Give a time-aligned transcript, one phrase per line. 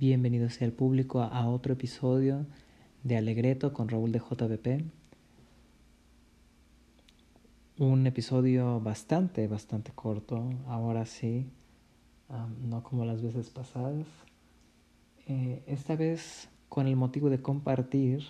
[0.00, 2.46] Bienvenido sea el público a otro episodio
[3.04, 4.82] de Alegreto con Raúl de JBP.
[7.76, 11.50] Un episodio bastante, bastante corto, ahora sí,
[12.66, 14.06] no como las veces pasadas.
[15.28, 18.24] Eh, esta vez con el motivo de compartir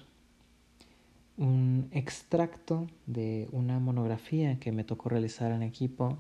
[1.36, 6.18] un extracto de una monografía que me tocó realizar en equipo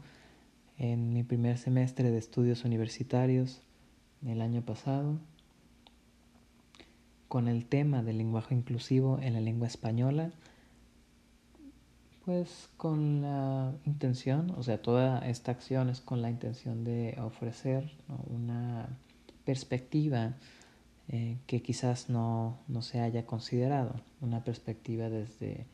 [0.78, 3.62] en mi primer semestre de estudios universitarios
[4.24, 5.18] el año pasado
[7.30, 10.32] con el tema del lenguaje inclusivo en la lengua española,
[12.24, 17.88] pues con la intención, o sea, toda esta acción es con la intención de ofrecer
[18.26, 18.88] una
[19.44, 20.34] perspectiva
[21.06, 25.66] eh, que quizás no, no, se haya considerado, una perspectiva desde,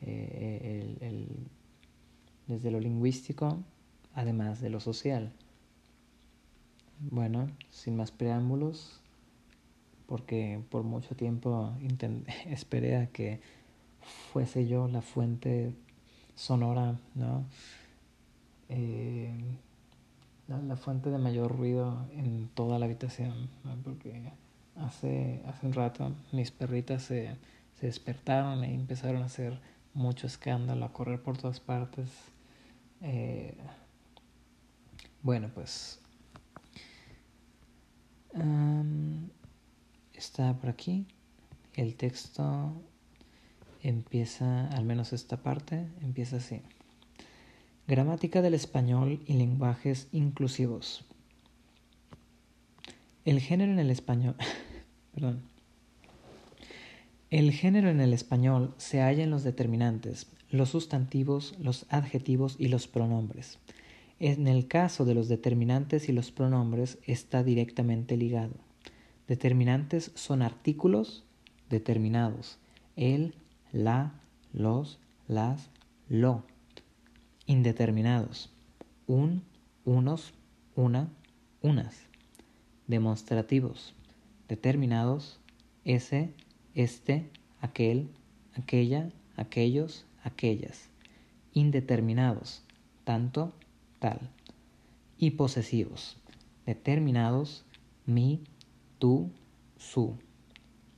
[0.00, 1.28] eh, el,
[2.48, 3.62] desde lo lingüístico,
[4.12, 5.30] además de lo social.
[6.98, 9.00] Bueno, sin más preámbulos,
[10.06, 11.72] porque por mucho tiempo
[12.46, 13.40] esperé a que
[14.32, 15.72] fuese yo la fuente
[16.34, 17.44] sonora, ¿no?
[18.68, 19.32] Eh,
[20.48, 23.48] la, fuente de mayor ruido en toda la habitación,
[23.84, 24.32] porque
[24.76, 27.36] hace, hace un rato mis perritas se,
[27.74, 29.58] se despertaron y empezaron a hacer
[29.94, 32.10] mucho escándalo, a correr por todas partes.
[33.00, 33.56] Eh,
[35.22, 36.00] bueno, pues
[40.16, 41.06] está por aquí.
[41.74, 42.72] El texto
[43.82, 46.60] empieza, al menos esta parte, empieza así.
[47.86, 51.04] Gramática del español y lenguajes inclusivos.
[53.24, 54.36] El género en el español,
[55.14, 55.42] perdón.
[57.30, 62.68] El género en el español se halla en los determinantes, los sustantivos, los adjetivos y
[62.68, 63.58] los pronombres.
[64.18, 68.65] En el caso de los determinantes y los pronombres está directamente ligado.
[69.28, 71.24] Determinantes son artículos
[71.68, 72.58] determinados.
[72.94, 73.34] El,
[73.72, 74.12] la,
[74.52, 75.68] los, las,
[76.08, 76.44] lo.
[77.46, 78.50] Indeterminados.
[79.08, 79.42] Un,
[79.84, 80.32] unos,
[80.76, 81.08] una,
[81.60, 82.06] unas.
[82.86, 83.94] Demostrativos.
[84.48, 85.40] Determinados.
[85.84, 86.32] Ese,
[86.74, 87.28] este,
[87.60, 88.08] aquel,
[88.54, 90.88] aquella, aquellos, aquellas.
[91.52, 92.62] Indeterminados.
[93.02, 93.52] Tanto,
[93.98, 94.20] tal.
[95.18, 96.16] Y posesivos.
[96.64, 97.64] Determinados.
[98.06, 98.40] Mi,
[98.98, 99.30] tú,
[99.76, 100.14] su,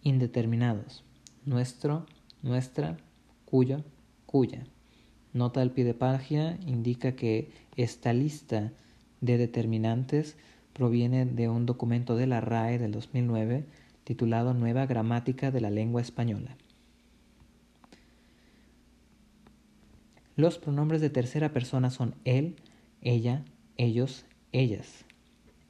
[0.03, 1.05] indeterminados,
[1.45, 2.07] nuestro,
[2.43, 2.97] nuestra,
[3.45, 3.85] cuyo,
[4.27, 4.65] cuya.
[5.33, 8.73] Nota al pie de página indica que esta lista
[9.21, 10.37] de determinantes
[10.73, 13.65] proviene de un documento de la RAE del 2009
[14.05, 16.57] titulado Nueva Gramática de la Lengua Española.
[20.37, 22.57] Los pronombres de tercera persona son él,
[23.03, 23.45] ella,
[23.77, 25.05] ellos, ellas.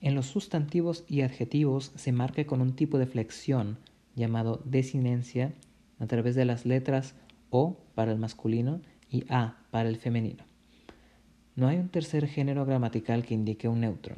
[0.01, 3.79] En los sustantivos y adjetivos se marca con un tipo de flexión
[4.15, 5.55] llamado desinencia
[5.99, 7.15] a través de las letras
[7.51, 10.45] O para el masculino y A para el femenino.
[11.57, 14.17] No hay un tercer género gramatical que indique un neutro.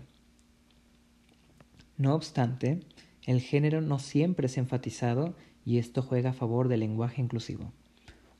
[1.96, 2.80] No obstante,
[3.26, 7.72] el género no siempre es enfatizado y esto juega a favor del lenguaje inclusivo.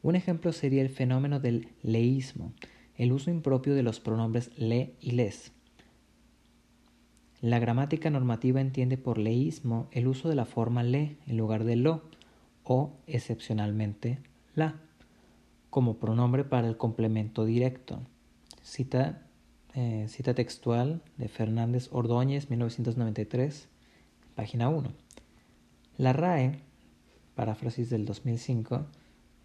[0.02, 2.52] Un ejemplo sería el fenómeno del leísmo,
[2.96, 5.52] el uso impropio de los pronombres le y les.
[7.42, 11.76] La gramática normativa entiende por leísmo el uso de la forma le en lugar de
[11.76, 12.02] lo
[12.64, 14.18] o, excepcionalmente,
[14.54, 14.74] la
[15.70, 18.00] como pronombre para el complemento directo.
[18.62, 19.22] Cita,
[19.74, 23.68] eh, cita textual de Fernández Ordóñez, 1993,
[24.34, 24.92] página 1.
[25.96, 26.60] La RAE,
[27.34, 28.84] paráfrasis del 2005,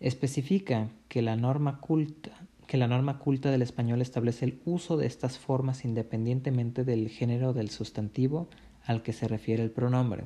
[0.01, 2.31] especifica que la norma culta
[2.67, 7.53] que la norma culta del español establece el uso de estas formas independientemente del género
[7.53, 8.47] del sustantivo
[8.83, 10.25] al que se refiere el pronombre.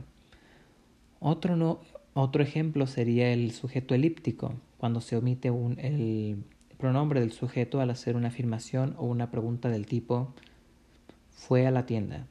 [1.20, 1.82] Otro,
[2.14, 6.44] otro ejemplo sería el sujeto elíptico, cuando se omite un, el
[6.78, 10.34] pronombre del sujeto al hacer una afirmación o una pregunta del tipo
[11.30, 12.28] fue a la tienda.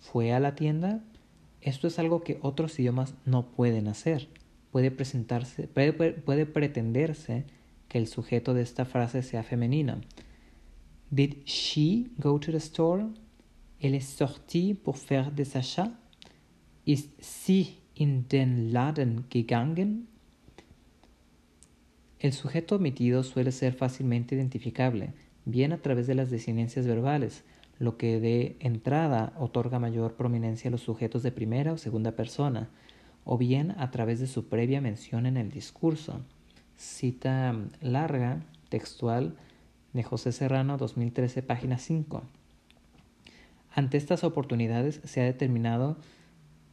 [0.00, 1.00] ¿Fue a la tienda?
[1.60, 4.28] Esto es algo que otros idiomas no pueden hacer.
[4.70, 7.44] Puede presentarse, puede, puede pretenderse
[7.88, 10.00] que el sujeto de esta frase sea femenino.
[11.10, 13.06] Did she go to the store?
[13.80, 15.92] Elle est sortie pour faire des achats?
[16.86, 20.08] Ist sie in den Laden gegangen?
[22.18, 25.12] El sujeto omitido suele ser fácilmente identificable,
[25.44, 27.44] bien a través de las desinencias verbales,
[27.78, 32.70] lo que de entrada otorga mayor prominencia a los sujetos de primera o segunda persona,
[33.24, 36.24] o bien a través de su previa mención en el discurso.
[36.76, 39.36] Cita larga, textual,
[39.92, 42.22] de José Serrano, 2013, página 5.
[43.72, 45.96] Ante estas oportunidades se ha determinado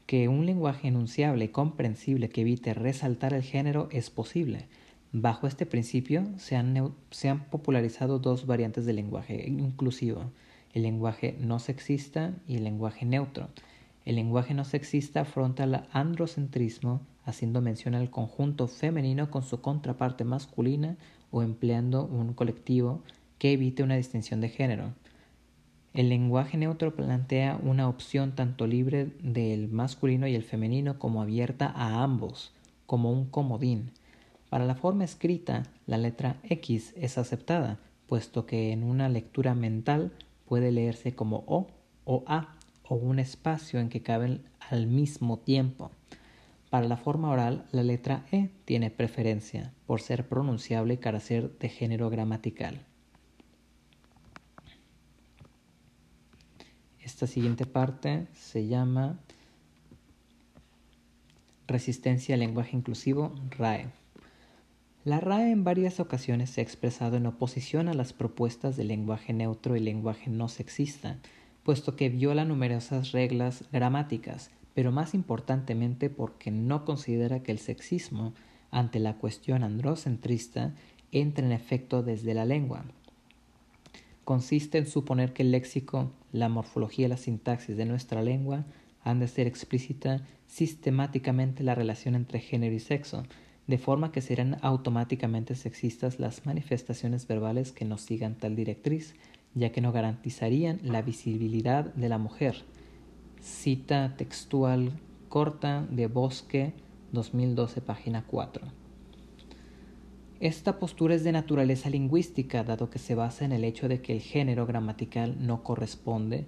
[0.07, 4.67] que un lenguaje enunciable y comprensible que evite resaltar el género es posible.
[5.13, 10.31] Bajo este principio se han, se han popularizado dos variantes del lenguaje inclusivo,
[10.73, 13.49] el lenguaje no sexista y el lenguaje neutro.
[14.03, 20.23] El lenguaje no sexista afronta el androcentrismo, haciendo mención al conjunto femenino con su contraparte
[20.23, 20.97] masculina
[21.31, 23.01] o empleando un colectivo
[23.37, 24.93] que evite una distinción de género.
[25.93, 31.67] El lenguaje neutro plantea una opción tanto libre del masculino y el femenino como abierta
[31.67, 32.53] a ambos,
[32.85, 33.91] como un comodín.
[34.49, 40.11] Para la forma escrita, la letra X es aceptada, puesto que en una lectura mental
[40.45, 41.67] puede leerse como O
[42.05, 45.91] o A o un espacio en que caben al mismo tiempo.
[46.71, 51.67] Para la forma oral, la letra E tiene preferencia por ser pronunciable y carecer de
[51.67, 52.85] género gramatical.
[57.03, 59.19] Esta siguiente parte se llama
[61.67, 63.89] Resistencia al lenguaje inclusivo, RAE.
[65.03, 69.33] La RAE en varias ocasiones se ha expresado en oposición a las propuestas de lenguaje
[69.33, 71.17] neutro y lenguaje no sexista,
[71.63, 78.33] puesto que viola numerosas reglas gramáticas, pero más importantemente porque no considera que el sexismo
[78.71, 80.73] ante la cuestión androcentrista
[81.11, 82.85] entre en efecto desde la lengua.
[84.23, 88.65] Consiste en suponer que el léxico, la morfología y la sintaxis de nuestra lengua
[89.03, 93.23] han de ser explícita sistemáticamente la relación entre género y sexo,
[93.67, 99.15] de forma que serán automáticamente sexistas las manifestaciones verbales que no sigan tal directriz,
[99.53, 102.63] ya que no garantizarían la visibilidad de la mujer.
[103.41, 104.91] Cita textual
[105.27, 106.73] corta de Bosque
[107.11, 108.67] 2012, página 4.
[110.39, 114.13] Esta postura es de naturaleza lingüística, dado que se basa en el hecho de que
[114.13, 116.45] el género gramatical no corresponde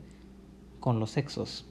[0.80, 1.66] con los sexos.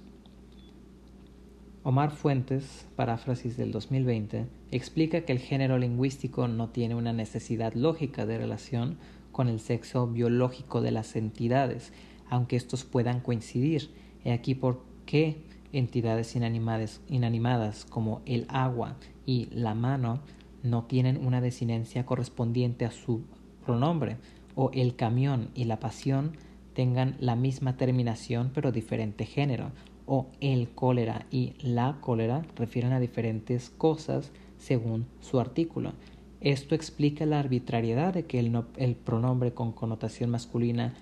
[1.85, 8.27] Omar Fuentes, paráfrasis del 2020, explica que el género lingüístico no tiene una necesidad lógica
[8.27, 8.99] de relación
[9.31, 11.93] con el sexo biológico de las entidades,
[12.29, 13.91] aunque estos puedan coincidir.
[14.25, 15.37] He aquí por qué
[15.73, 18.97] entidades inanimadas, inanimadas como el agua
[19.27, 20.21] y la mano
[20.63, 23.23] no tienen una desinencia correspondiente a su
[23.65, 24.17] pronombre,
[24.55, 26.37] o el camión y la pasión
[26.75, 29.73] tengan la misma terminación pero diferente género,
[30.07, 35.93] o el cólera y la cólera refieren a diferentes cosas según su artículo.
[36.41, 40.93] Esto explica la arbitrariedad de que el, pronombre con connotación masculina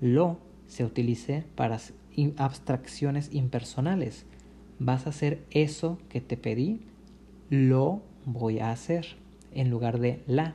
[0.00, 1.78] lo se utilice para
[2.36, 4.26] abstracciones impersonales.
[4.78, 6.80] ¿Vas a hacer eso que te pedí?
[7.50, 9.06] Lo voy a hacer.
[9.54, 10.54] En lugar de la.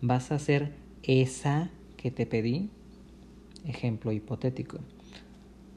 [0.00, 2.70] ¿Vas a hacer esa que te pedí?
[3.64, 4.78] Ejemplo hipotético.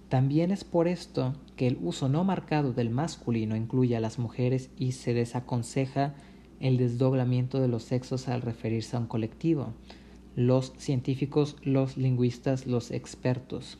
[0.10, 4.72] También es por esto que el uso no marcado del masculino incluye a las mujeres
[4.78, 6.16] y se desaconseja
[6.60, 9.74] el desdoblamiento de los sexos al referirse a un colectivo,
[10.36, 13.78] los científicos, los lingüistas, los expertos.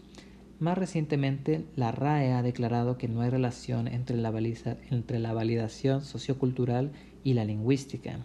[0.60, 4.34] Más recientemente, la RAE ha declarado que no hay relación entre la,
[4.90, 6.92] entre la validación sociocultural
[7.24, 8.20] y la lingüística.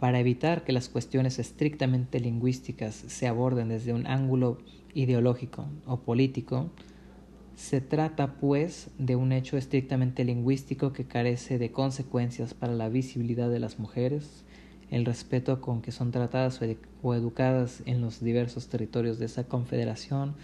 [0.00, 4.58] Para evitar que las cuestiones estrictamente lingüísticas se aborden desde un ángulo
[4.92, 6.70] ideológico o político,
[7.54, 13.48] se trata, pues, de un hecho estrictamente lingüístico que carece de consecuencias para la visibilidad
[13.48, 14.44] de las mujeres,
[14.90, 16.60] el respeto con que son tratadas
[17.02, 20.34] o educadas en los diversos territorios de esa confederación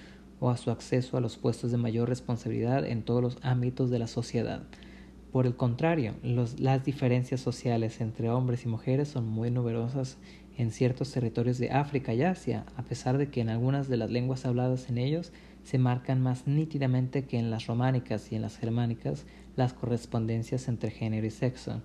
[0.42, 4.00] o a su acceso a los puestos de mayor responsabilidad en todos los ámbitos de
[4.00, 4.64] la sociedad.
[5.30, 10.18] Por el contrario, las diferencias sociales entre hombres y mujeres son muy numerosas
[10.58, 14.10] en ciertos territorios de África y Asia, a pesar de que en algunas de las
[14.10, 15.32] lenguas habladas en ellos
[15.62, 20.90] se marcan más nítidamente que en las románicas y en las germánicas las correspondencias entre
[20.90, 21.82] género y sexo.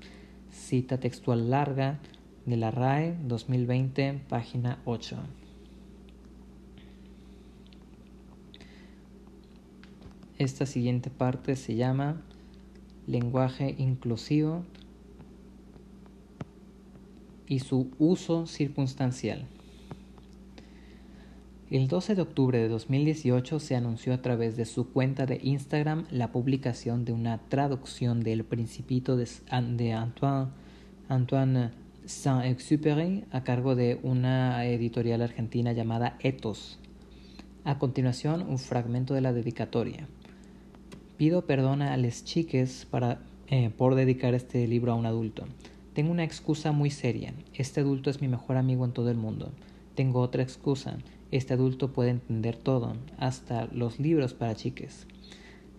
[0.51, 1.99] Cita textual larga
[2.47, 5.36] de la RAE 2020, página 8.
[10.37, 12.21] Esta siguiente parte se llama
[13.07, 14.65] lenguaje inclusivo
[17.47, 19.47] y su uso circunstancial.
[21.71, 26.05] El 12 de octubre de 2018 se anunció a través de su cuenta de Instagram
[26.11, 30.49] la publicación de una traducción del Principito de, Antoine,
[31.09, 31.71] Antoine
[32.05, 36.77] Saint-Exupéry a cargo de una editorial argentina llamada Ethos.
[37.65, 40.07] A continuación, un fragmento de la dedicatoria.
[41.17, 45.45] Pido perdón a las chiques para, eh, por dedicar este libro a un adulto.
[45.93, 47.33] Tengo una excusa muy seria.
[47.53, 49.51] Este adulto es mi mejor amigo en todo el mundo.
[49.95, 50.99] Tengo otra excusa
[51.31, 55.07] este adulto puede entender todo, hasta los libros para chiques.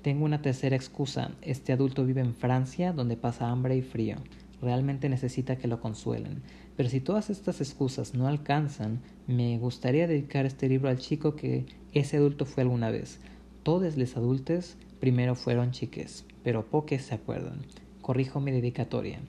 [0.02, 1.32] Tengo una tercera excusa.
[1.40, 4.16] Este adulto vive en Francia, donde pasa hambre y frío.
[4.60, 6.42] Realmente necesita que lo consuelen.
[6.76, 11.64] Pero si todas estas excusas no alcanzan, me gustaría dedicar este libro al chico que
[11.94, 13.20] ese adulto fue alguna vez.
[13.62, 17.60] Todos los adultos primero fueron chiques, pero pocos se acuerdan.
[18.02, 19.20] Corrijo mi dedicatoria.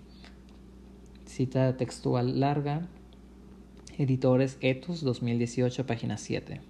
[1.26, 2.88] Cita textual larga.
[3.98, 6.62] Editores Etus 2018, página 7.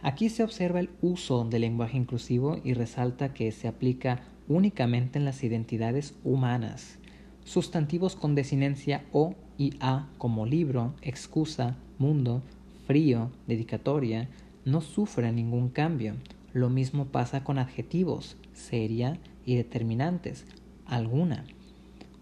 [0.00, 5.24] Aquí se observa el uso del lenguaje inclusivo y resalta que se aplica únicamente en
[5.24, 6.98] las identidades humanas.
[7.44, 12.42] Sustantivos con desinencia o y a como libro, excusa, mundo,
[12.86, 14.28] frío, dedicatoria,
[14.64, 16.14] no sufren ningún cambio.
[16.52, 20.44] Lo mismo pasa con adjetivos, seria y determinantes,
[20.84, 21.44] alguna.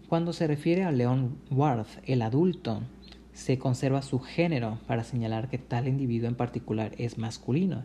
[0.07, 2.81] Cuando se refiere a Leon Worth, el adulto,
[3.33, 7.83] se conserva su género para señalar que tal individuo en particular es masculino.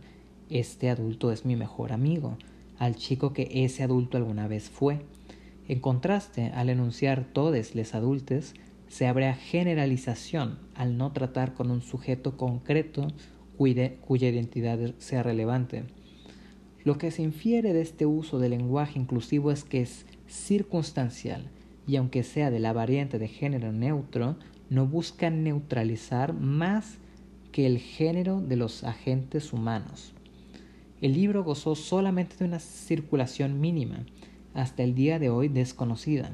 [0.49, 2.37] Este adulto es mi mejor amigo,
[2.79, 5.00] al chico que ese adulto alguna vez fue.
[5.69, 8.55] En contraste, al enunciar todes les adultes,
[8.87, 13.09] se abre a generalización al no tratar con un sujeto concreto
[13.57, 15.85] cuya identidad sea relevante.
[16.87, 21.50] Lo que se infiere de este uso del lenguaje inclusivo es que es circunstancial
[21.85, 24.37] y aunque sea de la variante de género neutro,
[24.71, 26.99] no busca neutralizar más
[27.50, 30.12] que el género de los agentes humanos.
[31.00, 34.07] El libro gozó solamente de una circulación mínima,
[34.55, 36.31] hasta el día de hoy desconocida,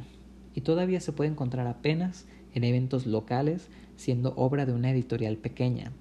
[0.54, 5.92] y todavía se puede encontrar apenas en eventos locales, siendo obra de una editorial pequeña.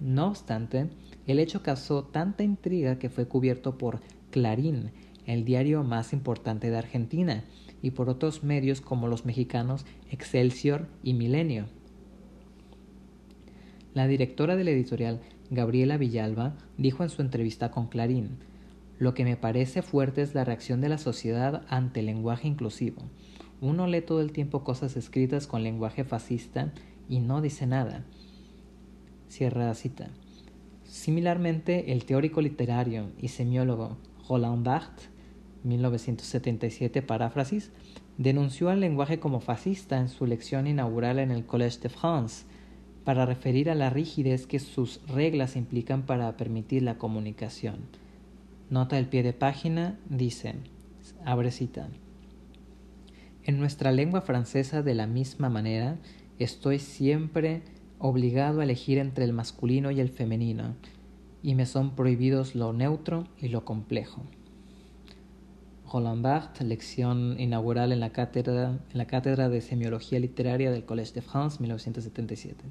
[0.00, 0.88] No obstante,
[1.26, 4.90] el hecho causó tanta intriga que fue cubierto por Clarín,
[5.26, 7.44] el diario más importante de Argentina,
[7.80, 11.66] y por otros medios como los mexicanos Excelsior y Milenio.
[13.92, 15.20] La directora de la editorial,
[15.50, 18.38] Gabriela Villalba, dijo en su entrevista con Clarín,
[18.98, 23.02] Lo que me parece fuerte es la reacción de la sociedad ante el lenguaje inclusivo.
[23.60, 26.72] Uno lee todo el tiempo cosas escritas con lenguaje fascista
[27.08, 28.04] y no dice nada.
[29.34, 30.10] Cierra la cita.
[30.84, 33.96] Similarmente, el teórico literario y semiólogo
[34.28, 35.08] Roland Barthes
[35.64, 37.72] 1977, paráfrasis,
[38.16, 42.44] denunció al lenguaje como fascista en su lección inaugural en el Collège de France,
[43.02, 47.78] para referir a la rigidez que sus reglas implican para permitir la comunicación.
[48.70, 50.54] Nota del pie de página dice,
[51.24, 51.88] abre cita.
[53.42, 55.98] En nuestra lengua francesa, de la misma manera,
[56.38, 57.62] estoy siempre
[58.06, 60.74] obligado a elegir entre el masculino y el femenino,
[61.42, 64.20] y me son prohibidos lo neutro y lo complejo.
[65.90, 71.56] Roland Barthes, lección inaugural en la cátedra, cátedra de Semiología Literaria del Collège de France,
[71.60, 72.62] 1977.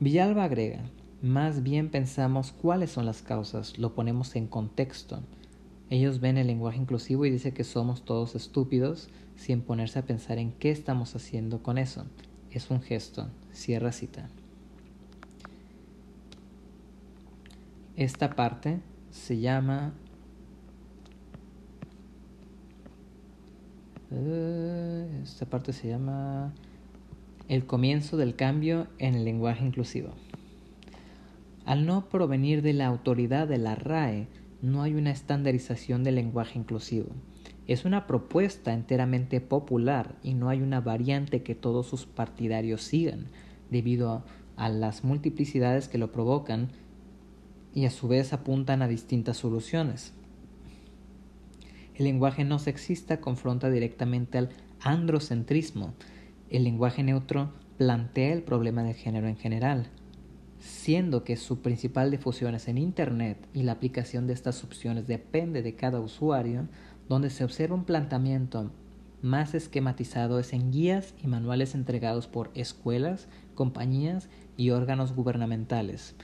[0.00, 0.80] Villalba agrega,
[1.22, 5.20] más bien pensamos cuáles son las causas, lo ponemos en contexto.
[5.88, 10.38] Ellos ven el lenguaje inclusivo y dicen que somos todos estúpidos sin ponerse a pensar
[10.38, 12.06] en qué estamos haciendo con eso.
[12.50, 13.28] Es un gesto.
[13.52, 14.28] Cierra cita.
[17.96, 18.80] Esta parte
[19.10, 19.92] se llama
[24.12, 26.52] Eh, esta parte se llama
[27.48, 30.10] El comienzo del cambio en el lenguaje inclusivo.
[31.64, 34.26] Al no provenir de la autoridad de la RAE,
[34.62, 37.10] no hay una estandarización del lenguaje inclusivo.
[37.70, 43.26] Es una propuesta enteramente popular y no hay una variante que todos sus partidarios sigan,
[43.70, 44.24] debido
[44.56, 46.70] a las multiplicidades que lo provocan
[47.72, 50.12] y a su vez apuntan a distintas soluciones.
[51.94, 54.48] El lenguaje no sexista confronta directamente al
[54.80, 55.94] androcentrismo.
[56.50, 59.86] El lenguaje neutro plantea el problema del género en general,
[60.58, 65.62] siendo que su principal difusión es en Internet y la aplicación de estas opciones depende
[65.62, 66.66] de cada usuario,
[67.10, 68.70] donde se observa un planteamiento
[69.20, 73.26] más esquematizado es en guías y manuales entregados por escuelas,
[73.56, 76.14] compañías y órganos gubernamentales.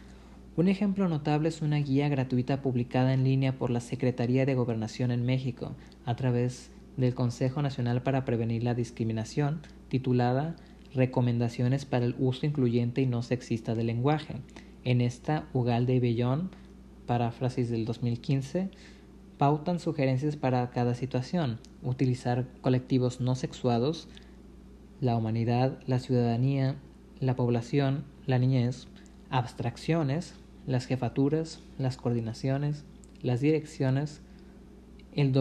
[0.55, 5.11] Un ejemplo notable es una guía gratuita publicada en línea por la Secretaría de Gobernación
[5.11, 5.75] en México
[6.05, 10.55] a través del Consejo Nacional para Prevenir la Discriminación, titulada
[10.95, 14.37] Recomendaciones para el uso incluyente y no sexista del lenguaje.
[14.85, 16.50] En esta, Ugalde y Bellón,
[17.07, 18.71] paráfrasis del 2015,
[19.38, 24.09] pautan sugerencias para cada situación, utilizar colectivos no sexuados,
[25.00, 26.76] la humanidad, la ciudadanía,
[27.21, 28.88] la población, la niñez,
[29.31, 30.35] abstracciones,
[30.66, 32.85] las jefaturas, las coordinaciones,
[33.23, 34.23] las direcciones,
[35.12, 35.33] el,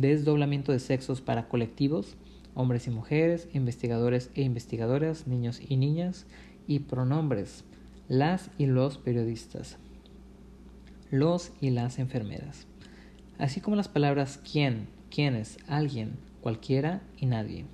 [0.00, 2.16] desdoblamiento de sexos para colectivos,
[2.54, 6.26] hombres y mujeres, investigadores e investigadoras, niños y niñas,
[6.66, 7.64] y pronombres,
[8.08, 9.78] las y los periodistas,
[11.10, 12.66] los y las enfermeras.
[13.38, 17.64] Así como las palabras quién, quiénes, alguien, cualquiera y nadie.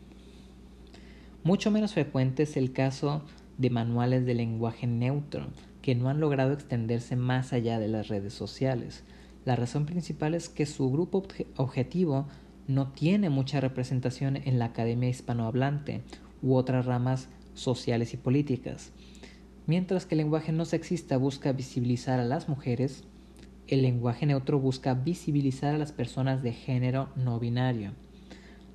[1.42, 3.22] Mucho menos frecuente es el caso
[3.58, 5.48] de manuales de lenguaje neutro,
[5.82, 9.04] que no han logrado extenderse más allá de las redes sociales.
[9.44, 11.24] La razón principal es que su grupo
[11.56, 12.26] objetivo
[12.66, 16.00] no tiene mucha representación en la academia hispanohablante
[16.42, 18.92] u otras ramas sociales y políticas.
[19.66, 23.04] Mientras que el lenguaje no sexista busca visibilizar a las mujeres,
[23.68, 27.92] el lenguaje neutro busca visibilizar a las personas de género no binario.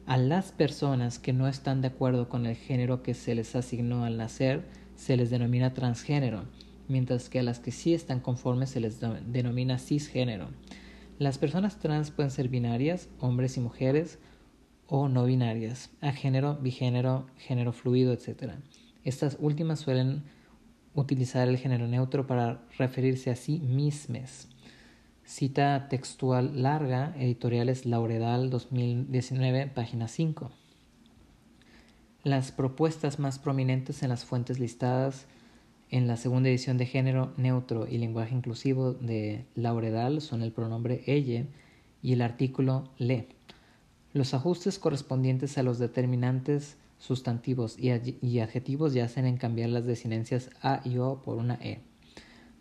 [0.05, 4.03] A las personas que no están de acuerdo con el género que se les asignó
[4.05, 4.65] al nacer
[4.95, 6.45] se les denomina transgénero,
[6.87, 10.47] mientras que a las que sí están conformes se les denomina cisgénero.
[11.19, 14.19] Las personas trans pueden ser binarias, hombres y mujeres,
[14.87, 18.53] o no binarias, a género, bigénero, género fluido, etc.
[19.03, 20.23] Estas últimas suelen
[20.95, 24.49] utilizar el género neutro para referirse a sí mismas.
[25.29, 30.49] Cita textual larga, editoriales Lauredal 2019, página 5.
[32.23, 35.27] Las propuestas más prominentes en las fuentes listadas
[35.91, 41.03] en la segunda edición de género neutro y lenguaje inclusivo de Lauredal son el pronombre
[41.05, 41.45] ella
[42.01, 43.27] y el artículo le.
[44.13, 50.81] Los ajustes correspondientes a los determinantes sustantivos y, adjetivos yacen en cambiar las desinencias a
[50.83, 51.88] y o por una e.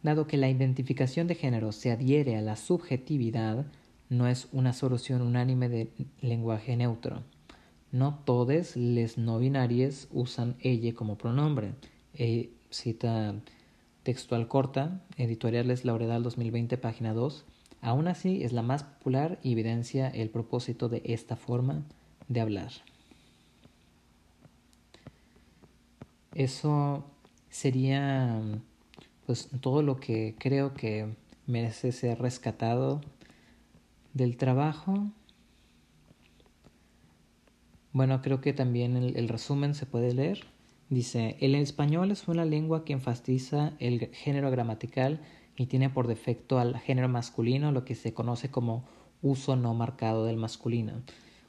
[0.02, 3.66] Dado que la identificación de género se adhiere a la subjetividad,
[4.08, 5.90] no es una solución unánime de
[6.20, 7.22] lenguaje neutro.
[7.90, 11.72] No todos les no binarios usan ella como pronombre.
[12.14, 13.34] E, cita
[14.02, 17.44] textual corta, editoriales Lauredal 2020, página 2.
[17.80, 21.82] Aún así, es la más popular y evidencia el propósito de esta forma
[22.28, 22.70] de hablar.
[26.34, 27.04] Eso
[27.50, 28.40] sería
[29.28, 31.14] pues todo lo que creo que
[31.46, 33.02] merece ser rescatado
[34.14, 34.94] del trabajo.
[37.92, 40.46] Bueno, creo que también el, resumen se puede leer.
[40.88, 45.20] Dice, el español es una lengua que enfatiza el género gramatical
[45.58, 48.86] y tiene por defecto al género masculino, lo que se conoce como
[49.20, 51.02] uso no marcado del masculino.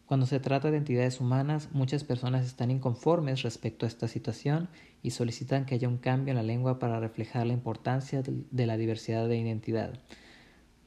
[0.09, 4.67] Cuando se trata de entidades humanas, muchas personas están inconformes respecto a esta situación
[5.03, 8.75] y solicitan que haya un cambio en la lengua para reflejar la importancia de la
[8.75, 9.99] diversidad de identidad.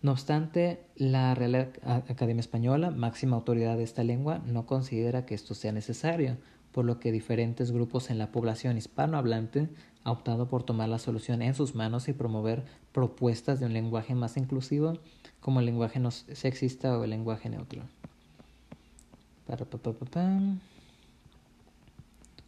[0.01, 5.55] No obstante, la Real Academia Española, máxima autoridad de esta lengua, no considera que esto
[5.55, 6.39] sea necesario,
[6.73, 9.69] por lo que diferentes grupos en la población hispanohablante
[10.03, 14.17] han optado por tomar la solución en sus manos y promover propuestas de un lenguaje
[14.17, 14.95] más inclusivo,
[15.39, 17.85] como el lenguaje no sexista o el lenguaje neutro.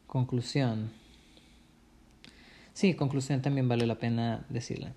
[0.07, 0.91] Conclusión.
[2.73, 4.95] Sí, conclusión también vale la pena decirla.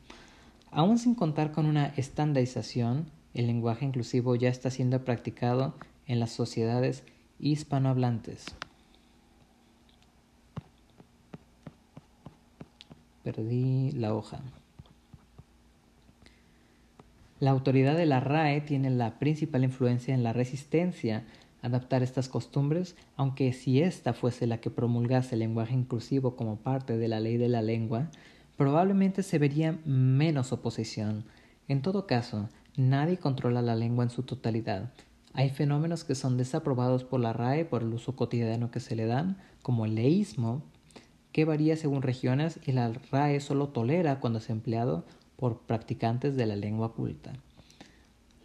[0.71, 6.31] Aún sin contar con una estandarización, el lenguaje inclusivo ya está siendo practicado en las
[6.31, 7.03] sociedades
[7.39, 8.45] hispanohablantes.
[13.23, 14.41] Perdí la hoja.
[17.39, 21.25] La autoridad de la RAE tiene la principal influencia en la resistencia
[21.67, 26.97] adaptar estas costumbres, aunque si ésta fuese la que promulgase el lenguaje inclusivo como parte
[26.97, 28.09] de la ley de la lengua,
[28.57, 31.25] probablemente se vería menos oposición.
[31.67, 34.91] En todo caso, nadie controla la lengua en su totalidad.
[35.33, 39.05] Hay fenómenos que son desaprobados por la RAE por el uso cotidiano que se le
[39.05, 40.63] dan, como el leísmo,
[41.31, 46.47] que varía según regiones y la RAE solo tolera cuando es empleado por practicantes de
[46.47, 47.33] la lengua culta.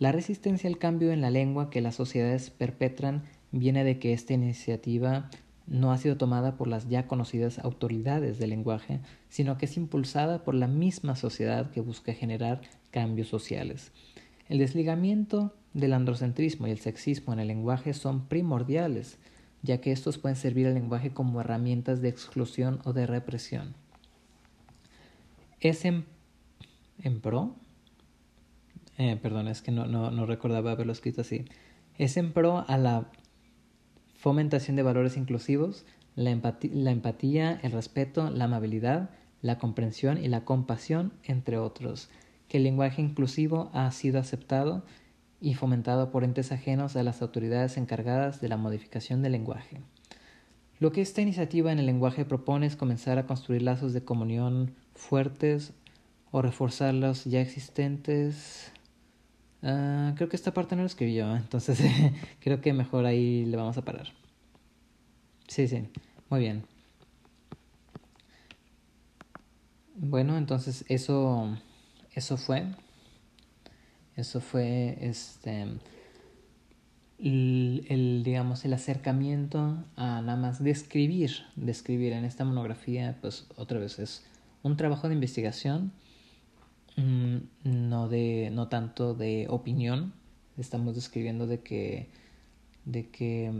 [0.02, 4.32] La resistencia al cambio en la lengua que las sociedades perpetran viene de que esta
[4.32, 5.30] iniciativa
[5.68, 10.42] no ha sido tomada por las ya conocidas autoridades del lenguaje, sino que es impulsada
[10.42, 13.92] por la misma sociedad que busca generar cambios sociales.
[14.48, 19.18] El desligamiento del androcentrismo y el sexismo en el lenguaje son primordiales,
[19.62, 23.76] ya que estos pueden servir al lenguaje como herramientas de exclusión o de represión.
[25.60, 26.06] Es en,
[27.04, 27.54] en pro
[28.98, 31.44] eh, perdón, es que no, no, no recordaba haberlo escrito así,
[31.98, 33.06] es en pro a la
[34.16, 41.12] fomentación de valores inclusivos, la, empatía, el respeto, la amabilidad, la comprensión y la compasión,
[41.24, 42.08] entre otros,
[42.48, 44.84] que el lenguaje inclusivo ha sido aceptado
[45.40, 49.80] y fomentado por entes ajenos a las autoridades encargadas de la modificación del lenguaje.
[50.78, 54.74] Lo que esta iniciativa en el lenguaje propone es comenzar a construir lazos de comunión
[54.94, 55.72] fuertes
[56.30, 58.72] o reforzar los ya existentes
[59.62, 61.80] Ah, creo que esta parte no lo escribí yo, entonces
[62.40, 64.08] creo que mejor ahí le vamos a parar.
[65.48, 65.88] Sí, sí,
[66.30, 66.64] muy bien.
[69.94, 71.56] Bueno, entonces eso,
[72.14, 72.66] eso fue,
[74.16, 75.66] eso fue, este,
[77.18, 83.98] el, digamos, el acercamiento a nada más describir, describir en esta monografía, pues otra vez
[83.98, 84.24] es
[84.62, 85.92] un trabajo de investigación,
[86.96, 90.12] no, de, no tanto de opinión,
[90.58, 92.08] estamos describiendo de que,
[92.84, 93.52] de que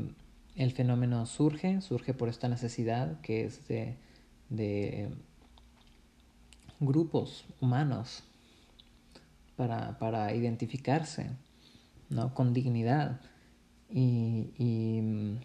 [0.56, 3.96] el fenómeno surge, surge por esta necesidad que es de,
[4.50, 5.08] de
[6.80, 8.24] grupos humanos
[9.56, 11.30] para, para identificarse
[12.10, 12.34] ¿no?
[12.34, 13.20] con dignidad
[13.88, 15.38] y, y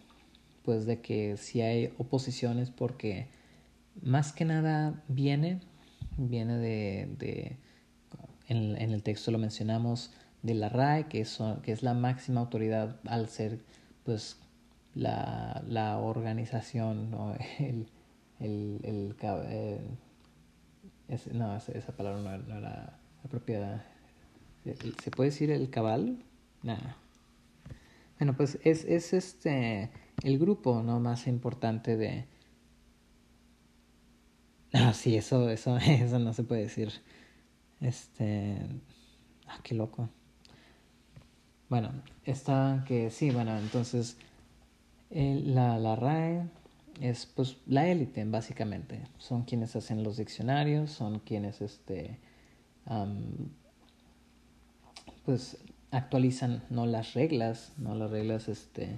[0.64, 3.28] pues de que si hay oposiciones porque
[4.02, 5.62] más que nada viene,
[6.18, 7.58] viene de, de
[8.48, 12.42] en, en, el texto lo mencionamos, de la RAE, que es, que es la máxima
[12.42, 13.60] autoridad al ser
[14.04, 14.38] pues
[14.96, 17.36] la, la organización, ¿no?
[17.60, 17.88] el,
[18.40, 19.82] el, el, eh,
[21.34, 23.86] no, esa, palabra no, no era apropiada.
[25.02, 26.24] ¿Se puede decir el cabal?
[26.64, 26.98] Nada.
[28.20, 29.90] Bueno, pues es, es este
[30.24, 32.26] el grupo no más importante de.
[34.74, 36.92] Ah, sí, eso, eso, eso no se puede decir.
[37.82, 38.58] Este.
[39.48, 40.10] Ah, qué loco.
[41.70, 41.92] Bueno,
[42.26, 44.18] está que sí, bueno, entonces
[45.10, 46.48] la, la RAE
[47.02, 49.02] es pues la élite básicamente.
[49.18, 52.20] Son quienes hacen los diccionarios, son quienes este
[55.26, 55.58] pues
[55.92, 58.98] actualizan no las reglas, no las reglas este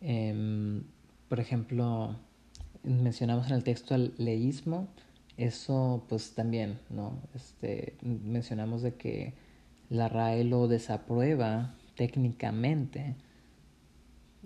[0.00, 0.84] em,
[1.28, 2.16] por ejemplo
[2.84, 4.88] mencionamos en el texto el leísmo,
[5.44, 7.18] eso pues también, ¿no?
[7.34, 9.34] Este mencionamos de que
[9.88, 13.16] la RAE lo desaprueba técnicamente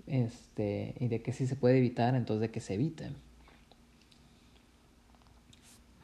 [0.07, 3.11] este, y de que si se puede evitar, entonces de que se evite.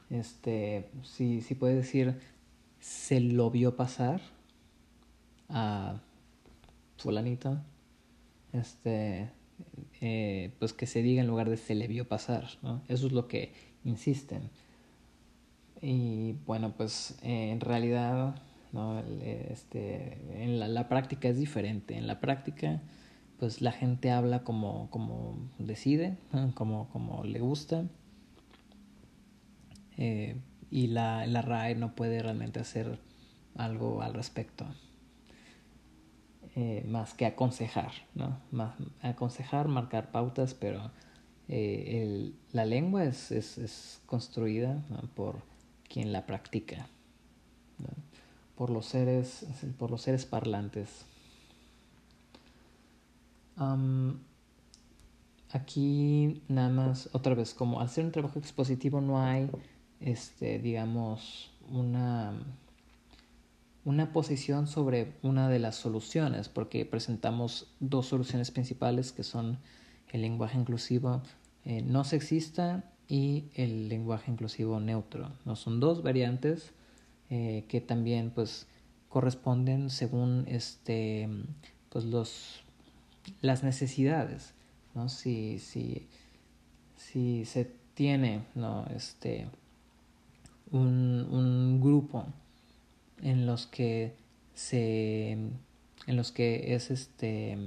[0.09, 2.19] Este, si, si puede decir,
[2.79, 4.21] se lo vio pasar
[5.49, 6.01] a
[6.97, 7.61] fulanito,
[8.53, 9.29] este,
[10.01, 12.81] eh, pues que se diga en lugar de se le vio pasar, ¿no?
[12.87, 14.49] Eso es lo que insisten.
[15.81, 18.35] Y bueno, pues en realidad,
[18.71, 18.99] ¿no?
[18.99, 21.97] este, en la, la práctica es diferente.
[21.97, 22.81] En la práctica
[23.41, 26.15] pues la gente habla como, como decide,
[26.53, 27.85] como, como le gusta.
[29.97, 30.35] Eh,
[30.69, 32.99] y la, la RAE no puede realmente hacer
[33.55, 34.67] algo al respecto.
[36.55, 38.37] Eh, más que aconsejar, ¿no?
[38.51, 40.91] Más, aconsejar, marcar pautas, pero
[41.47, 44.83] eh, el, la lengua es, es, es construida
[45.15, 45.41] por
[45.91, 46.87] quien la practica,
[48.55, 49.45] por, los seres,
[49.77, 51.05] por los seres parlantes.
[55.51, 59.49] Aquí nada más, otra vez, como al ser un trabajo expositivo no hay,
[59.99, 62.33] este, digamos, una,
[63.83, 69.59] una posición sobre una de las soluciones, porque presentamos dos soluciones principales que son
[70.11, 71.21] el lenguaje inclusivo
[71.65, 75.33] eh, no sexista y el lenguaje inclusivo neutro.
[75.43, 75.57] ¿no?
[75.57, 76.71] Son dos variantes
[77.29, 78.67] eh, que también pues
[79.09, 81.27] corresponden según este
[81.89, 82.61] pues los
[83.41, 84.53] las necesidades,
[84.95, 85.09] ¿no?
[85.09, 86.07] Si, si,
[86.95, 88.85] si se tiene, ¿no?
[88.95, 89.47] Este,
[90.71, 92.25] un, un grupo
[93.21, 94.15] en los que
[94.55, 97.57] se en los que es este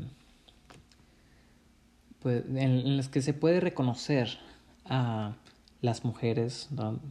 [2.21, 4.39] pues, en, los que se puede reconocer
[4.87, 5.35] a
[5.81, 6.68] las mujeres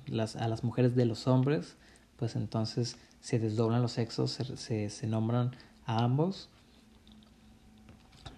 [0.07, 1.75] las, a las mujeres de los hombres
[2.17, 5.51] pues entonces se desdoblan los sexos se, se, nombran
[5.86, 6.49] a ambos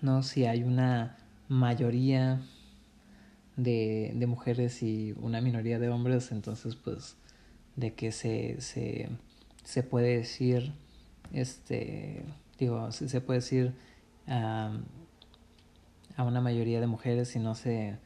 [0.01, 0.23] ¿no?
[0.23, 1.17] Si hay una
[1.49, 2.41] mayoría
[3.57, 7.17] de, de mujeres y una minoría de hombres, entonces pues
[7.75, 9.09] de que se, se,
[9.63, 10.73] se puede decir,
[11.33, 12.23] este,
[12.59, 13.73] digo, se puede decir
[14.27, 14.77] a
[16.17, 17.97] una mayoría de mujeres y no se,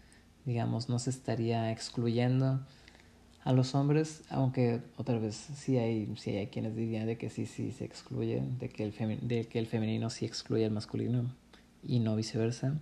[0.49, 2.59] digamos, no se estaría excluyendo
[3.43, 7.45] a los hombres, aunque otra vez sí hay, sí hay quienes dirían de que sí,
[7.45, 11.31] sí se excluye, de que el, de que el femenino sí excluye al masculino
[11.83, 12.79] y no viceversa,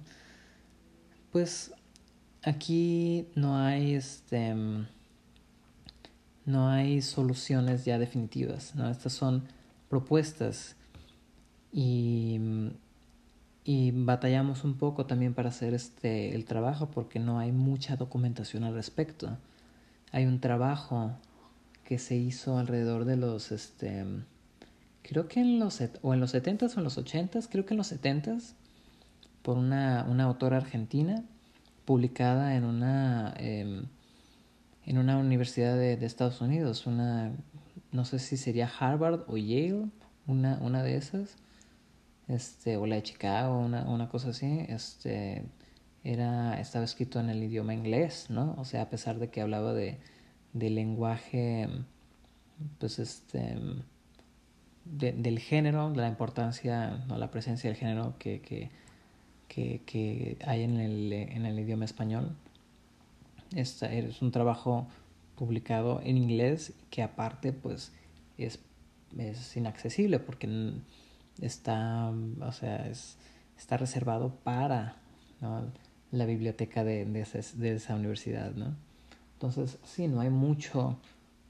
[1.34, 1.74] pues
[2.42, 4.56] aquí no hay este
[6.46, 8.90] no hay soluciones ya definitivas, ¿no?
[8.90, 9.44] Estas son
[9.90, 10.78] propuestas
[11.74, 12.40] y,
[13.68, 18.64] y batallamos un poco también para hacer este el trabajo porque no hay mucha documentación
[18.64, 19.38] al respecto.
[20.14, 21.12] Hay un trabajo
[21.84, 24.06] que se hizo alrededor de los este
[25.04, 27.78] creo que en los o en los 70s o en los 80s, creo que en
[27.78, 28.54] los 70s
[29.42, 31.26] por una, una autora argentina,
[31.84, 33.88] publicada en una, em,
[34.86, 37.34] en una universidad de, de, Estados Unidos, una,
[37.92, 39.90] no sé si sería Harvard o Yale,
[40.26, 41.36] una, una de esas.
[42.28, 45.44] Este, o la de Chicago, una, una cosa así, este,
[46.04, 48.56] era, estaba escrito en el idioma inglés, ¿no?
[48.58, 50.00] O sea, a pesar de que hablaba de,
[50.54, 51.70] de lenguaje,
[52.80, 53.58] pues este,
[54.86, 57.18] del género, de la importancia, ¿no?
[57.18, 58.70] la presencia del género que, que,
[59.48, 62.36] que, que hay en el, en el idioma español.
[63.56, 64.88] Esta es un trabajo
[65.36, 67.94] publicado en inglés que aparte pues
[68.38, 68.60] es,
[69.18, 70.48] es inaccesible porque
[71.42, 73.18] está, o sea, es,
[73.58, 74.96] está reservado para
[76.12, 78.76] la biblioteca de, de, esa, de, esa, universidad, ¿no?
[79.34, 80.98] Entonces, sí, no hay mucho,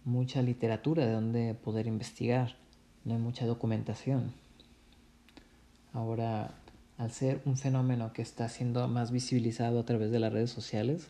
[0.03, 2.55] mucha literatura de donde poder investigar,
[3.05, 4.33] no hay mucha documentación.
[5.93, 6.51] Ahora,
[6.97, 11.07] al ser un fenómeno que está siendo más visibilizado a través de las redes sociales,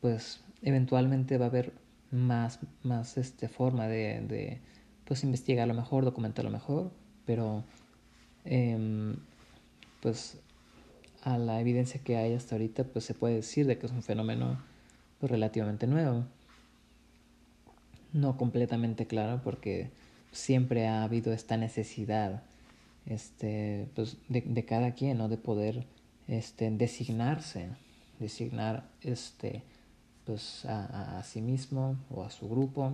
[0.00, 1.72] pues eventualmente va a haber
[2.10, 4.60] más, más este, forma de, de
[5.04, 6.90] pues investigarlo mejor, documentarlo mejor,
[7.24, 7.64] pero
[8.44, 9.14] eh,
[10.00, 10.38] pues
[11.22, 14.02] a la evidencia que hay hasta ahorita, pues se puede decir de que es un
[14.02, 14.58] fenómeno
[15.18, 16.24] pues, relativamente nuevo.
[18.12, 19.90] No completamente claro porque
[20.32, 22.42] siempre ha habido esta necesidad
[23.06, 25.28] este, pues, de, de cada quien, ¿no?
[25.28, 25.86] De poder
[26.26, 27.68] este, designarse,
[28.18, 29.62] designar este,
[30.24, 32.92] pues, a, a, sí mismo o a su grupo,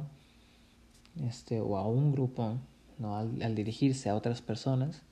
[1.27, 2.59] este, o a un grupo,
[2.99, 3.17] ¿no?
[3.17, 5.03] Al dirigirse a otras personas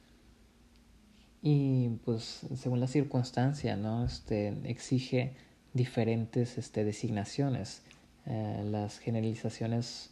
[1.47, 4.07] y pues según la circunstancia, ¿no?
[4.07, 5.35] Este, exige
[5.75, 7.83] diferentes este, designaciones.
[8.25, 10.09] Eh, las generalizaciones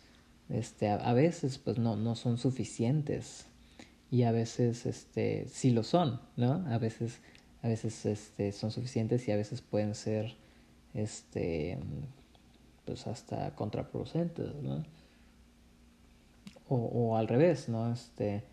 [0.51, 3.47] este, a, a, veces pues no, no son suficientes
[4.11, 6.67] y a veces este, sí lo son, ¿no?
[6.69, 7.23] A veces,
[7.63, 10.37] a veces este, son suficientes y a veces pueden ser
[10.93, 11.79] este,
[12.85, 14.85] pues hasta contraproducentes, ¿no?
[16.69, 17.91] O, o al revés, ¿no?
[17.91, 18.45] Este,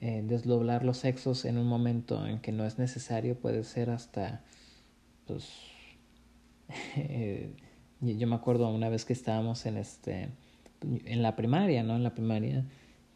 [0.00, 4.44] eh, desdoblar los sexos en un momento en que no es necesario puede ser hasta,
[5.26, 5.48] pues,
[8.00, 10.28] yo me acuerdo una vez que estábamos en este,
[10.82, 11.96] en la primaria, ¿no?
[11.96, 12.64] En la primaria,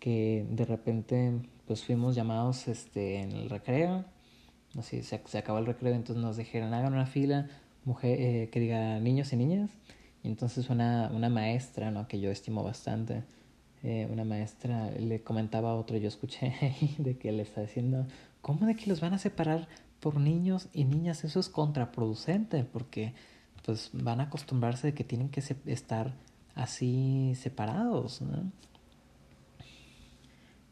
[0.00, 1.32] que de repente,
[1.66, 4.04] pues fuimos llamados, este, en el recreo,
[4.76, 7.48] así se, se acabó el recreo, entonces nos dijeron, hagan una fila,
[7.84, 9.70] mujer, eh, que diga niños y niñas,
[10.22, 12.08] y entonces una, una maestra, ¿no?
[12.08, 13.22] Que yo estimo bastante,
[13.82, 16.54] eh, una maestra le comentaba a otro, yo escuché
[16.98, 18.06] de que le está diciendo,
[18.40, 19.66] ¿cómo de que los van a separar
[19.98, 21.24] por niños y niñas?
[21.24, 23.14] Eso es contraproducente porque
[23.64, 26.14] pues van a acostumbrarse de que tienen que estar
[26.54, 28.52] así separados, ¿no?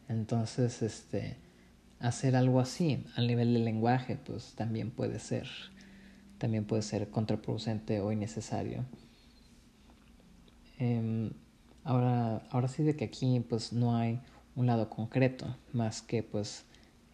[0.09, 1.37] Entonces, este,
[2.01, 5.49] hacer algo así al nivel del lenguaje, pues también puede ser,
[6.38, 8.85] también puede ser contraproducente o innecesario.
[10.79, 11.31] Eh,
[11.85, 14.21] Ahora, ahora sí de que aquí pues no hay
[14.57, 16.64] un lado concreto más que pues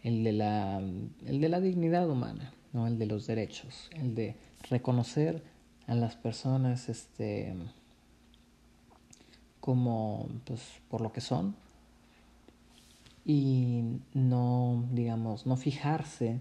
[0.02, 2.86] el de la, el de la dignidad humana, ¿no?
[2.86, 4.36] el de los derechos, el de
[4.68, 5.42] reconocer
[5.86, 7.54] a las personas este,
[9.60, 11.54] como pues por lo que son
[13.24, 16.40] y no digamos no fijarse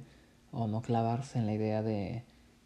[0.51, 2.23] o no clavarse en la idea de,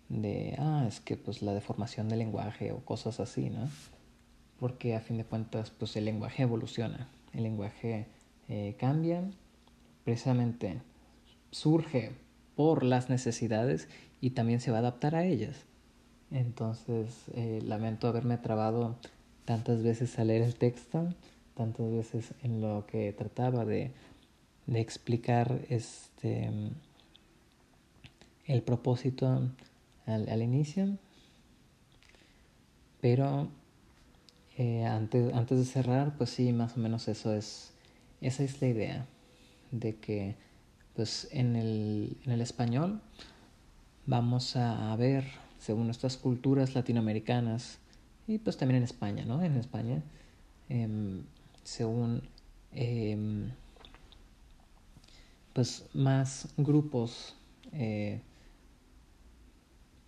[0.10, 3.69] de ah es que pues la deformación del lenguaje o cosas así, ¿no?
[4.60, 8.08] Porque a fin de cuentas pues el lenguaje evoluciona, el lenguaje
[8.48, 9.24] eh, cambia,
[10.04, 10.82] precisamente
[11.52, 12.12] surge
[12.56, 13.88] por las necesidades
[14.22, 15.65] y también se va a adaptar a ellas.
[16.32, 18.98] Entonces eh, lamento haberme trabado
[19.45, 21.13] tantas veces a leer el texto,
[21.56, 23.91] tantas veces en lo que trataba de,
[24.67, 26.50] de explicar este
[28.45, 29.28] el propósito
[30.08, 30.98] al, al inicio,
[33.00, 33.48] pero
[34.60, 37.72] eh, antes, antes de cerrar, pues sí, más o menos eso es,
[38.22, 39.06] esa es la idea,
[39.72, 40.36] de que
[40.95, 43.02] pues en el, en el español
[44.06, 45.24] vamos a ver,
[45.60, 47.80] según nuestras culturas latinoamericanas,
[48.28, 49.41] y pues también en España, ¿no?
[49.41, 50.04] En España,
[50.67, 51.24] eh,
[51.63, 52.22] según
[52.74, 53.50] eh,
[55.54, 57.36] pues más grupos
[57.72, 58.22] eh,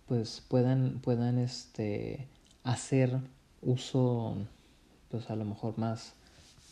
[0.06, 2.28] pues puedan, puedan este,
[2.64, 3.18] hacer
[3.62, 4.36] uso
[5.10, 6.14] pues a lo mejor más,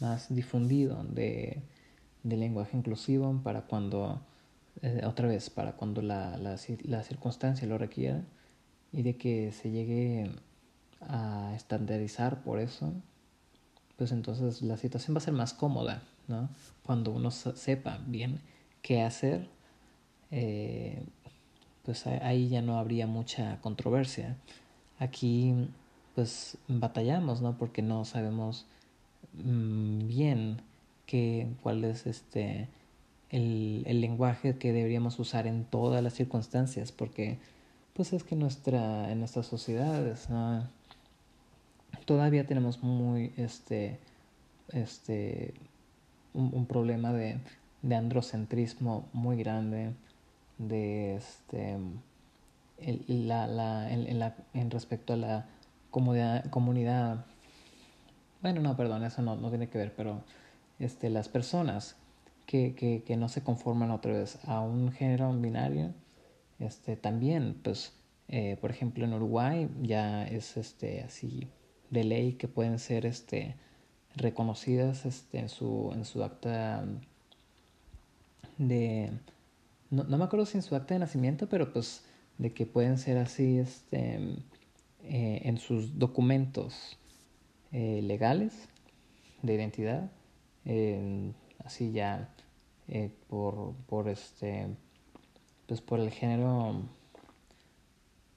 [0.00, 1.62] más difundido de,
[2.22, 4.20] de lenguaje inclusivo para cuando,
[4.83, 8.22] eh, otra vez, para cuando la, la, la circunstancia lo requiera
[8.92, 10.31] y de que se llegue
[11.00, 12.92] a estandarizar por eso,
[13.96, 16.48] pues entonces la situación va a ser más cómoda, ¿no?
[16.83, 18.40] Cuando uno sepa bien
[18.83, 19.48] qué hacer,
[20.31, 21.03] eh,
[21.85, 24.37] pues ahí ya no habría mucha controversia.
[24.98, 25.55] Aquí
[26.14, 27.57] pues batallamos, ¿no?
[27.59, 28.66] Porque no sabemos
[29.35, 30.62] mmm, bien
[31.07, 32.68] qué, cuál es este
[33.31, 37.38] el, el, lenguaje que deberíamos usar en todas las circunstancias, porque
[37.94, 40.29] pues es que nuestra, en nuestras sociedades
[42.07, 43.99] todavía tenemos muy este,
[44.73, 45.55] este,
[46.35, 47.38] un, un problema de,
[47.83, 49.92] de, androcentrismo muy grande,
[50.59, 51.77] de este,
[52.79, 55.46] el, la, la, en, la, en respecto a la
[55.90, 57.24] comunidad, comunidad
[58.42, 60.22] bueno, no, perdón, eso no, no tiene que ver, pero
[60.79, 61.96] este, las personas
[62.46, 65.92] que, que, que, no se conforman otra vez a un género binario,
[66.59, 67.92] este, también, pues,
[68.29, 71.48] eh, por ejemplo, en Uruguay ya es este, así
[71.90, 73.57] de ley que pueden ser este,
[74.16, 76.85] reconocidas este, en, su, en su acta
[78.57, 79.11] de...
[79.90, 82.05] No, no, me acuerdo si en su acta de nacimiento, pero pues
[82.38, 84.37] de que pueden ser así este,
[85.04, 86.98] eh, en sus documentos
[87.72, 88.68] eh, legales
[89.42, 90.10] de identidad,
[91.64, 92.28] así ya
[92.88, 94.66] eh, por, por este,
[95.66, 96.82] pues por el género,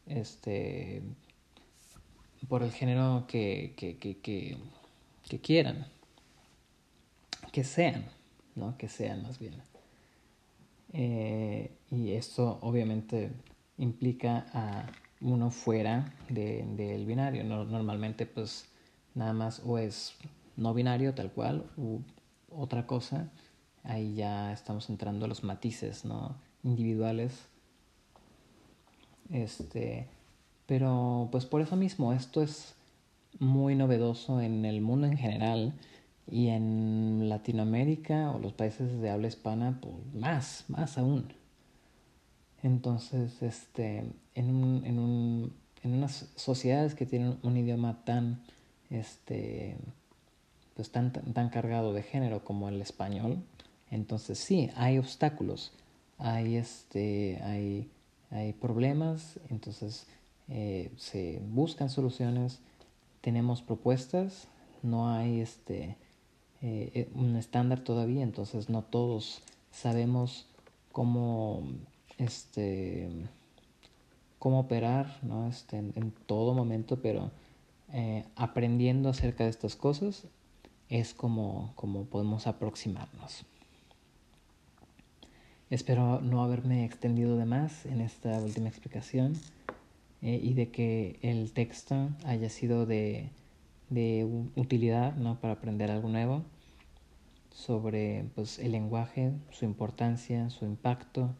[0.08, 1.02] este,
[2.48, 5.88] por el género que, que, que, que, quieran,
[7.52, 8.06] que sean,
[8.56, 8.78] ¿no?
[8.78, 9.62] Que sean más bien.
[11.92, 13.32] Y esto obviamente
[13.78, 14.86] implica a
[15.24, 17.44] uno fuera del de, binario.
[17.44, 18.66] No, normalmente pues
[19.16, 20.16] nada más o es
[20.58, 22.00] no binario tal cual u
[22.50, 23.32] otra cosa,
[23.84, 26.36] ahí ya estamos entrando a los matices, ¿no?
[26.64, 27.48] individuales.
[29.30, 30.08] Este,
[30.66, 32.76] pero pues por eso mismo esto es
[33.40, 35.74] muy novedoso en el mundo en general
[36.30, 41.34] y en Latinoamérica o los países de habla hispana pues más, más aún.
[42.62, 48.42] Entonces, este, en, un, en, un, en unas sociedades que tienen un idioma tan
[48.90, 49.76] este,
[50.76, 53.44] pues tan, tan cargado de género como el español,
[53.92, 55.72] entonces sí, hay obstáculos,
[56.18, 57.90] hay, este, hay,
[58.32, 60.08] hay problemas, entonces
[60.50, 62.60] eh, se buscan soluciones,
[63.22, 64.48] tenemos propuestas,
[64.82, 65.96] no hay este,
[66.62, 70.48] eh, eh, un estándar todavía, entonces no todos sabemos
[70.92, 71.64] cómo,
[72.18, 73.10] este,
[74.44, 75.48] cómo operar ¿no?
[75.48, 77.32] este, en, todo momento, pero
[77.94, 80.26] eh, aprendiendo acerca de estas cosas
[80.90, 83.46] es como, como podemos aproximarnos.
[85.70, 89.32] Espero no haberme extendido de más en esta última explicación
[90.22, 93.30] eh, y de que el texto haya sido de,
[93.90, 94.28] de
[94.58, 95.40] utilidad ¿no?
[95.40, 96.44] para aprender algo nuevo
[97.50, 101.34] sobre pues, el lenguaje, su importancia, su impacto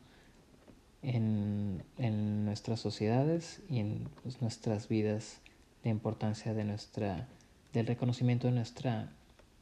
[1.04, 5.40] en, en nuestras sociedades y en pues, nuestras vidas
[5.84, 7.28] la importancia de nuestra,
[7.74, 9.12] del reconocimiento de nuestra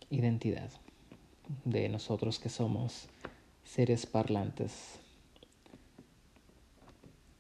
[0.10, 0.70] identidad,
[1.66, 3.08] de nosotros que somos
[3.64, 5.00] seres parlantes.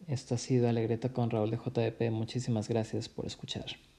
[0.07, 2.11] Esto ha sido Alegreta con Raúl de JDP.
[2.11, 3.90] Muchísimas gracias por escuchar.